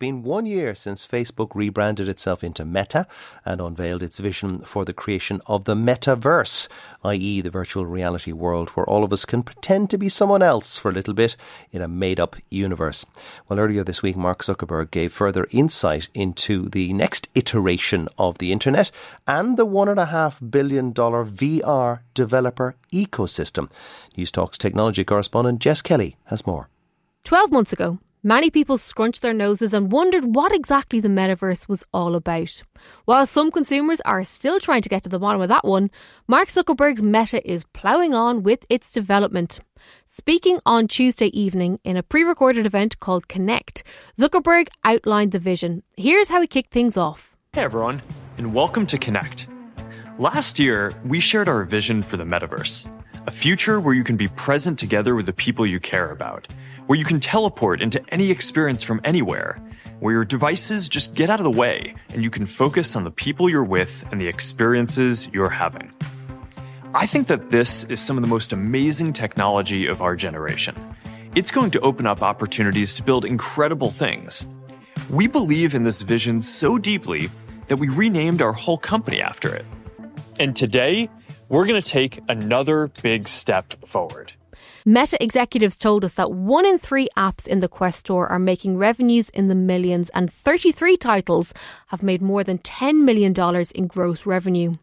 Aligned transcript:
Been 0.00 0.22
one 0.22 0.46
year 0.46 0.74
since 0.74 1.06
Facebook 1.06 1.54
rebranded 1.54 2.08
itself 2.08 2.42
into 2.42 2.64
Meta 2.64 3.06
and 3.44 3.60
unveiled 3.60 4.02
its 4.02 4.16
vision 4.16 4.60
for 4.60 4.86
the 4.86 4.94
creation 4.94 5.42
of 5.44 5.64
the 5.64 5.74
metaverse, 5.74 6.68
i.e., 7.04 7.42
the 7.42 7.50
virtual 7.50 7.84
reality 7.84 8.32
world 8.32 8.70
where 8.70 8.86
all 8.86 9.04
of 9.04 9.12
us 9.12 9.26
can 9.26 9.42
pretend 9.42 9.90
to 9.90 9.98
be 9.98 10.08
someone 10.08 10.40
else 10.40 10.78
for 10.78 10.88
a 10.88 10.94
little 10.94 11.12
bit 11.12 11.36
in 11.70 11.82
a 11.82 11.86
made 11.86 12.18
up 12.18 12.34
universe. 12.48 13.04
Well, 13.46 13.60
earlier 13.60 13.84
this 13.84 14.02
week, 14.02 14.16
Mark 14.16 14.42
Zuckerberg 14.42 14.90
gave 14.90 15.12
further 15.12 15.46
insight 15.50 16.08
into 16.14 16.70
the 16.70 16.94
next 16.94 17.28
iteration 17.34 18.08
of 18.16 18.38
the 18.38 18.52
internet 18.52 18.90
and 19.26 19.58
the 19.58 19.66
$1.5 19.66 20.50
billion 20.50 20.94
VR 20.94 22.00
developer 22.14 22.74
ecosystem. 22.90 23.70
Newstalk's 24.16 24.56
technology 24.56 25.04
correspondent 25.04 25.58
Jess 25.58 25.82
Kelly 25.82 26.16
has 26.24 26.46
more. 26.46 26.70
12 27.24 27.52
months 27.52 27.74
ago, 27.74 27.98
many 28.22 28.50
people 28.50 28.76
scrunched 28.76 29.22
their 29.22 29.32
noses 29.32 29.72
and 29.72 29.92
wondered 29.92 30.34
what 30.34 30.52
exactly 30.52 31.00
the 31.00 31.08
metaverse 31.08 31.68
was 31.68 31.84
all 31.92 32.14
about. 32.14 32.62
While 33.04 33.26
some 33.26 33.50
consumers 33.50 34.00
are 34.02 34.24
still 34.24 34.60
trying 34.60 34.82
to 34.82 34.88
get 34.88 35.02
to 35.04 35.08
the 35.08 35.18
bottom 35.18 35.40
of 35.40 35.48
that 35.48 35.64
one, 35.64 35.90
Mark 36.28 36.48
Zuckerberg's 36.48 37.02
Meta 37.02 37.40
is 37.50 37.64
ploughing 37.72 38.14
on 38.14 38.42
with 38.42 38.64
its 38.68 38.90
development. 38.92 39.60
Speaking 40.06 40.58
on 40.66 40.88
Tuesday 40.88 41.28
evening 41.28 41.80
in 41.84 41.96
a 41.96 42.02
pre 42.02 42.22
recorded 42.22 42.66
event 42.66 43.00
called 43.00 43.28
Connect, 43.28 43.82
Zuckerberg 44.18 44.68
outlined 44.84 45.32
the 45.32 45.38
vision. 45.38 45.82
Here's 45.96 46.28
how 46.28 46.40
he 46.40 46.46
kicked 46.46 46.72
things 46.72 46.96
off. 46.96 47.34
Hey 47.52 47.62
everyone, 47.62 48.02
and 48.38 48.54
welcome 48.54 48.86
to 48.86 48.98
Connect. 48.98 49.46
Last 50.18 50.58
year, 50.58 50.92
we 51.04 51.18
shared 51.18 51.48
our 51.48 51.64
vision 51.64 52.02
for 52.02 52.16
the 52.16 52.24
metaverse 52.24 52.88
a 53.26 53.30
future 53.30 53.80
where 53.80 53.94
you 53.94 54.04
can 54.04 54.16
be 54.16 54.28
present 54.28 54.78
together 54.78 55.14
with 55.14 55.26
the 55.26 55.32
people 55.32 55.66
you 55.66 55.78
care 55.78 56.10
about, 56.10 56.48
where 56.90 56.98
you 56.98 57.04
can 57.04 57.20
teleport 57.20 57.80
into 57.80 58.02
any 58.08 58.32
experience 58.32 58.82
from 58.82 59.00
anywhere, 59.04 59.62
where 60.00 60.12
your 60.12 60.24
devices 60.24 60.88
just 60.88 61.14
get 61.14 61.30
out 61.30 61.38
of 61.38 61.44
the 61.44 61.50
way 61.52 61.94
and 62.08 62.24
you 62.24 62.30
can 62.30 62.44
focus 62.44 62.96
on 62.96 63.04
the 63.04 63.12
people 63.12 63.48
you're 63.48 63.62
with 63.62 64.04
and 64.10 64.20
the 64.20 64.26
experiences 64.26 65.28
you're 65.32 65.48
having. 65.48 65.88
I 66.92 67.06
think 67.06 67.28
that 67.28 67.52
this 67.52 67.84
is 67.84 68.00
some 68.00 68.16
of 68.18 68.22
the 68.22 68.28
most 68.28 68.52
amazing 68.52 69.12
technology 69.12 69.86
of 69.86 70.02
our 70.02 70.16
generation. 70.16 70.74
It's 71.36 71.52
going 71.52 71.70
to 71.70 71.80
open 71.82 72.08
up 72.08 72.22
opportunities 72.22 72.92
to 72.94 73.04
build 73.04 73.24
incredible 73.24 73.92
things. 73.92 74.44
We 75.10 75.28
believe 75.28 75.76
in 75.76 75.84
this 75.84 76.02
vision 76.02 76.40
so 76.40 76.76
deeply 76.76 77.30
that 77.68 77.76
we 77.76 77.88
renamed 77.88 78.42
our 78.42 78.52
whole 78.52 78.78
company 78.78 79.22
after 79.22 79.54
it. 79.54 79.64
And 80.40 80.56
today, 80.56 81.08
we're 81.48 81.66
going 81.66 81.80
to 81.80 81.88
take 81.88 82.18
another 82.28 82.88
big 83.00 83.28
step 83.28 83.74
forward. 83.86 84.32
Meta 84.84 85.22
executives 85.22 85.76
told 85.76 86.04
us 86.04 86.14
that 86.14 86.32
one 86.32 86.64
in 86.64 86.78
three 86.78 87.08
apps 87.16 87.46
in 87.46 87.60
the 87.60 87.68
Quest 87.68 87.98
store 88.00 88.28
are 88.28 88.38
making 88.38 88.78
revenues 88.78 89.28
in 89.30 89.48
the 89.48 89.54
millions, 89.54 90.10
and 90.10 90.32
33 90.32 90.96
titles 90.96 91.52
have 91.88 92.02
made 92.02 92.22
more 92.22 92.42
than 92.42 92.58
$10 92.58 93.02
million 93.02 93.34
in 93.74 93.86
gross 93.86 94.24
revenue. 94.24 94.74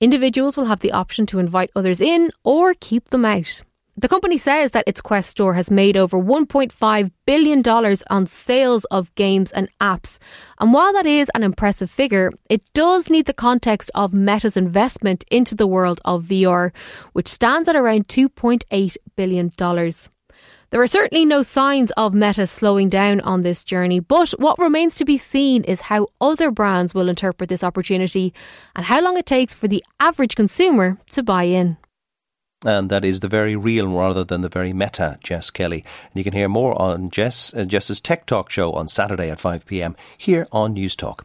Individuals 0.01 0.57
will 0.57 0.65
have 0.65 0.81
the 0.81 0.91
option 0.91 1.25
to 1.27 1.39
invite 1.39 1.71
others 1.73 2.01
in 2.01 2.33
or 2.43 2.73
keep 2.73 3.09
them 3.09 3.23
out. 3.23 3.61
The 3.99 4.07
company 4.07 4.37
says 4.37 4.71
that 4.71 4.83
its 4.85 5.01
Quest 5.01 5.27
store 5.27 5.55
has 5.55 5.71
made 5.71 5.97
over 5.97 6.19
$1.5 6.19 7.11
billion 7.25 7.63
on 8.11 8.27
sales 8.27 8.85
of 8.85 9.13
games 9.15 9.51
and 9.51 9.69
apps. 9.81 10.19
And 10.59 10.71
while 10.71 10.93
that 10.93 11.07
is 11.07 11.31
an 11.33 11.41
impressive 11.41 11.89
figure, 11.89 12.31
it 12.47 12.61
does 12.73 13.09
need 13.09 13.25
the 13.25 13.33
context 13.33 13.89
of 13.95 14.13
Meta's 14.13 14.55
investment 14.55 15.25
into 15.31 15.55
the 15.55 15.65
world 15.65 15.99
of 16.05 16.25
VR, 16.25 16.71
which 17.13 17.27
stands 17.27 17.67
at 17.67 17.75
around 17.75 18.07
$2.8 18.07 18.97
billion. 19.15 19.51
There 20.69 20.81
are 20.81 20.87
certainly 20.87 21.25
no 21.25 21.41
signs 21.41 21.89
of 21.97 22.13
Meta 22.13 22.45
slowing 22.45 22.89
down 22.89 23.19
on 23.21 23.41
this 23.41 23.63
journey, 23.63 23.99
but 23.99 24.29
what 24.37 24.59
remains 24.59 24.95
to 24.97 25.05
be 25.05 25.17
seen 25.17 25.63
is 25.63 25.81
how 25.81 26.09
other 26.21 26.51
brands 26.51 26.93
will 26.93 27.09
interpret 27.09 27.49
this 27.49 27.63
opportunity 27.63 28.31
and 28.75 28.85
how 28.85 29.01
long 29.01 29.17
it 29.17 29.25
takes 29.25 29.55
for 29.55 29.67
the 29.67 29.83
average 29.99 30.35
consumer 30.35 30.99
to 31.09 31.23
buy 31.23 31.45
in. 31.45 31.77
And 32.65 32.89
that 32.89 33.05
is 33.05 33.19
the 33.19 33.27
very 33.27 33.55
real 33.55 33.87
rather 33.87 34.23
than 34.23 34.41
the 34.41 34.49
very 34.49 34.73
meta, 34.73 35.19
Jess 35.23 35.51
Kelly. 35.51 35.83
And 36.05 36.15
you 36.15 36.23
can 36.23 36.33
hear 36.33 36.49
more 36.49 36.79
on 36.81 37.11
Jess, 37.11 37.53
uh, 37.53 37.65
Jess's 37.65 38.01
Tech 38.01 38.25
Talk 38.25 38.49
show 38.49 38.73
on 38.73 38.87
Saturday 38.87 39.29
at 39.29 39.39
5 39.39 39.65
pm 39.67 39.95
here 40.17 40.47
on 40.51 40.75
Newstalk. 40.75 41.19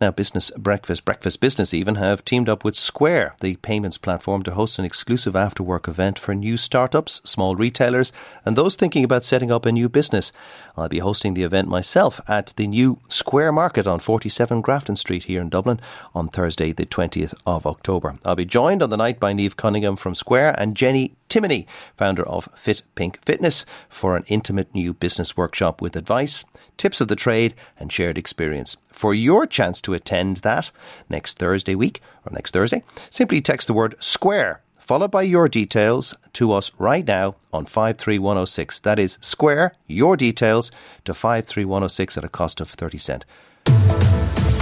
Now, 0.00 0.12
Business 0.12 0.52
Breakfast, 0.56 1.04
Breakfast 1.04 1.40
Business 1.40 1.74
even 1.74 1.96
have 1.96 2.24
teamed 2.24 2.48
up 2.48 2.62
with 2.62 2.76
Square, 2.76 3.34
the 3.40 3.56
payments 3.56 3.98
platform, 3.98 4.44
to 4.44 4.52
host 4.52 4.78
an 4.78 4.84
exclusive 4.84 5.34
after 5.34 5.64
work 5.64 5.88
event 5.88 6.20
for 6.20 6.36
new 6.36 6.56
startups, 6.56 7.20
small 7.24 7.56
retailers, 7.56 8.12
and 8.44 8.54
those 8.54 8.76
thinking 8.76 9.02
about 9.02 9.24
setting 9.24 9.50
up 9.50 9.66
a 9.66 9.72
new 9.72 9.88
business. 9.88 10.30
I'll 10.76 10.88
be 10.88 11.00
hosting 11.00 11.34
the 11.34 11.42
event 11.42 11.66
myself 11.66 12.20
at 12.28 12.54
the 12.56 12.68
new 12.68 13.00
Square 13.08 13.50
Market 13.52 13.88
on 13.88 13.98
47 13.98 14.60
Grafton 14.60 14.94
Street 14.94 15.24
here 15.24 15.40
in 15.40 15.48
Dublin 15.48 15.80
on 16.14 16.28
Thursday, 16.28 16.70
the 16.70 16.86
20th 16.86 17.34
of 17.44 17.66
October. 17.66 18.20
I'll 18.24 18.36
be 18.36 18.44
joined 18.44 18.84
on 18.84 18.90
the 18.90 18.96
night 18.96 19.18
by 19.18 19.32
Neve 19.32 19.56
Cunningham 19.56 19.96
from 19.96 20.14
Square 20.14 20.54
and 20.60 20.76
Jenny 20.76 21.16
Timoney, 21.28 21.66
founder 21.96 22.26
of 22.26 22.48
Fit 22.56 22.82
Pink 22.94 23.24
Fitness, 23.24 23.64
for 23.88 24.16
an 24.16 24.24
intimate 24.28 24.74
new 24.74 24.94
business 24.94 25.36
workshop 25.36 25.80
with 25.80 25.96
advice, 25.96 26.44
tips 26.76 27.00
of 27.00 27.08
the 27.08 27.16
trade, 27.16 27.54
and 27.78 27.92
shared 27.92 28.18
experience. 28.18 28.76
For 28.92 29.14
your 29.14 29.46
chance 29.46 29.80
to 29.82 29.94
attend 29.94 30.38
that 30.38 30.70
next 31.08 31.38
Thursday 31.38 31.74
week, 31.74 32.00
or 32.24 32.32
next 32.32 32.52
Thursday, 32.52 32.82
simply 33.10 33.40
text 33.40 33.66
the 33.66 33.74
word 33.74 33.94
SQUARE 34.00 34.62
followed 34.88 35.10
by 35.10 35.20
your 35.20 35.50
details 35.50 36.14
to 36.32 36.50
us 36.50 36.72
right 36.78 37.06
now 37.06 37.36
on 37.52 37.66
53106. 37.66 38.80
That 38.80 38.98
is 38.98 39.18
Square, 39.20 39.74
your 39.86 40.16
details 40.16 40.70
to 41.04 41.12
53106 41.12 42.16
at 42.16 42.24
a 42.24 42.28
cost 42.30 42.62
of 42.62 42.70
30 42.70 42.96
cent. 42.96 43.24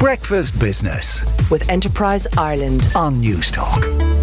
Breakfast 0.01 0.59
Business 0.59 1.25
with 1.49 1.71
Enterprise 1.71 2.27
Ireland. 2.37 2.89
on 2.97 3.23
Newstalk. 3.23 4.16